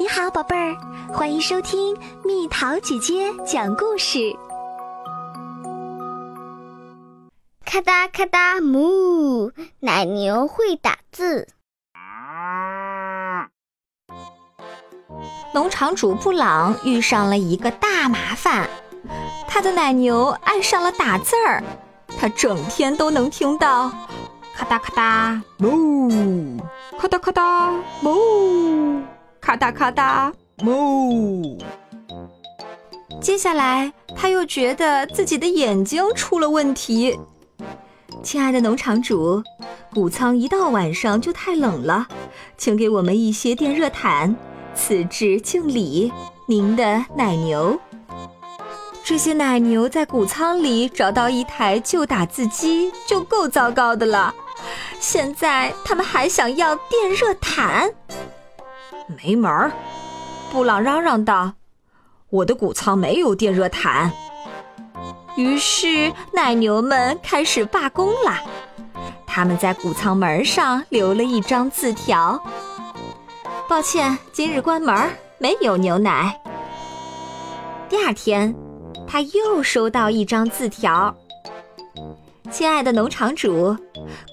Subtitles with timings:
[0.00, 0.76] 你好，宝贝儿，
[1.12, 4.32] 欢迎收听蜜桃姐姐讲故事。
[7.64, 9.50] 咔哒咔哒，木
[9.80, 11.48] 奶牛会打字。
[15.52, 18.70] 农场主布朗遇上了一个大麻烦，
[19.48, 21.64] 他的奶牛爱上了打字儿，
[22.16, 23.90] 他整天都能听到
[24.54, 26.60] 咔哒咔哒，哞，
[26.96, 29.02] 咔哒咔哒，哞。
[29.48, 31.58] 咔哒咔哒，哞！
[33.18, 37.18] 接下来，他又觉得自己的眼睛出了问题。
[38.22, 39.42] 亲爱的农场主，
[39.94, 42.06] 谷仓一到晚上就太冷了，
[42.58, 44.36] 请给我们一些电热毯。
[44.74, 46.12] 此致敬礼，
[46.46, 47.80] 您的奶牛。
[49.02, 54.34] 这些奶牛在谷仓里找到一台旧打字机就够糟糕的了，
[55.00, 57.90] 现在他们还想要电热毯。
[59.16, 59.72] 没门儿！
[60.52, 61.52] 布朗嚷嚷道
[62.30, 64.12] ：“我的谷仓没有电热毯。”
[65.36, 68.34] 于是奶牛们开始罢工了。
[69.26, 72.42] 他们在谷仓门上留了一张字条
[73.68, 76.38] ：“抱歉，今日关门，没有牛奶。”
[77.88, 78.54] 第二天，
[79.06, 81.14] 他又收到一张字条
[82.50, 83.76] ：“亲爱的农场主，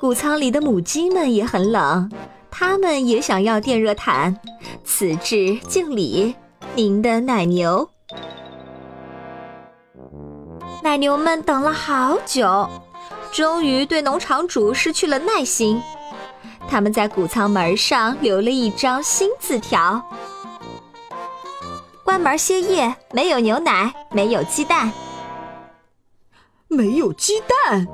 [0.00, 2.10] 谷仓里的母鸡们也很冷。”
[2.56, 4.38] 他们也想要电热毯，
[4.84, 6.36] 此致敬礼，
[6.76, 7.90] 您的奶牛。
[10.80, 12.70] 奶牛们等了好久，
[13.32, 15.82] 终于对农场主失去了耐心。
[16.68, 20.00] 他们在谷仓门上留了一张新字条
[22.04, 24.92] ：“关门歇业，没有牛奶，没有鸡蛋。”
[26.70, 27.88] 没有鸡蛋！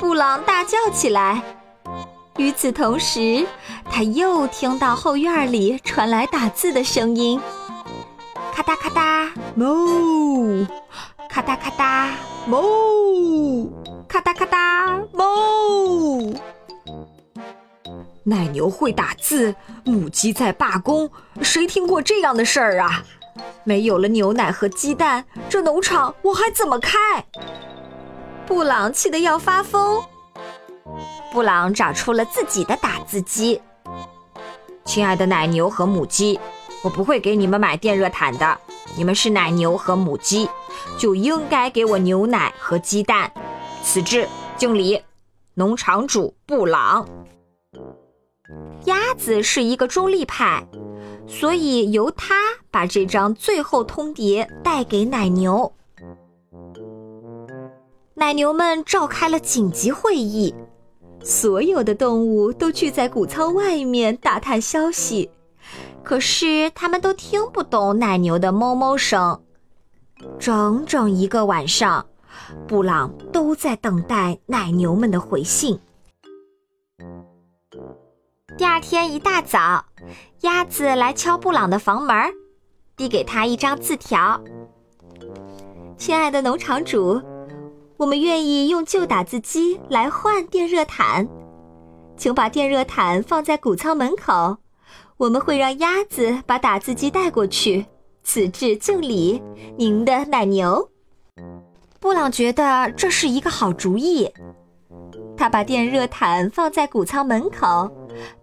[0.00, 1.40] 布朗大叫起来。
[2.36, 3.46] 与此同时，
[3.90, 7.40] 他又听到后院里传来打字的声音：
[8.52, 10.66] 咔哒咔哒，哞；
[11.28, 12.10] 咔哒咔哒，
[12.48, 13.68] 哞；
[14.08, 16.36] 咔哒咔哒，哞。
[18.24, 19.54] 奶牛会打字，
[19.84, 21.08] 母鸡在罢工，
[21.40, 23.04] 谁听过这样的事儿啊？
[23.62, 26.98] 没有了牛奶和鸡蛋，这农场我还怎么开？
[28.46, 30.02] 布朗气得要发疯。
[31.32, 33.60] 布朗找出了自己的打字机。
[34.84, 36.38] 亲爱的奶牛和母鸡，
[36.82, 38.58] 我不会给你们买电热毯的。
[38.96, 40.48] 你们是奶牛和母鸡，
[40.98, 43.32] 就应该给我牛奶和鸡蛋。
[43.82, 45.02] 此致敬礼，
[45.54, 47.08] 农场主布朗。
[48.84, 50.64] 鸭子是一个中立派，
[51.26, 52.34] 所以由他
[52.70, 55.72] 把这张最后通牒带给奶牛。
[58.14, 60.54] 奶牛们召开了紧急会议。
[61.24, 65.30] 所有的动物都聚在谷仓外面打探消息，
[66.02, 69.40] 可是他们都听不懂奶牛的哞哞声。
[70.38, 72.04] 整整一个晚上，
[72.68, 75.80] 布朗都在等待奶牛们的回信。
[78.58, 79.84] 第二天一大早，
[80.42, 82.14] 鸭子来敲布朗的房门，
[82.96, 84.40] 递给他一张字条
[85.96, 87.20] ：“亲爱的农场主。”
[88.04, 91.26] 我们愿意用旧打字机来换电热毯，
[92.18, 94.58] 请把电热毯放在谷仓门口。
[95.16, 97.86] 我们会让鸭子把打字机带过去。
[98.22, 99.42] 此致敬礼，
[99.78, 100.90] 您的奶牛。
[101.98, 104.30] 布朗觉得这是一个好主意，
[105.34, 107.90] 他把电热毯放在谷仓门口，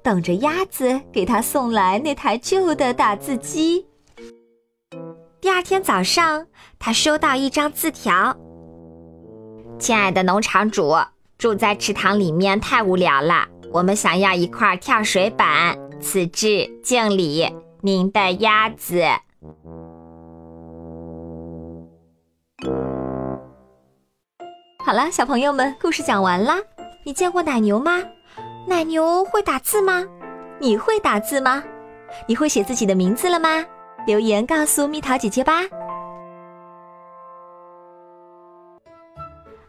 [0.02, 3.86] 等着鸭子给他送来那台旧的打字机。
[5.40, 6.48] 第二天早上，
[6.80, 8.36] 他收到一张字条。
[9.82, 10.96] 亲爱的农场主，
[11.40, 15.76] 住在池塘里面太无聊了，我们想要一块跳水板。
[16.00, 19.02] 此致敬礼，您的鸭子。
[24.86, 26.58] 好了，小朋友们，故事讲完啦。
[27.04, 28.04] 你见过奶牛吗？
[28.68, 30.06] 奶牛会打字吗？
[30.60, 31.64] 你会打字吗？
[32.28, 33.66] 你会写自己的名字了吗？
[34.06, 35.64] 留言告诉蜜桃姐姐吧。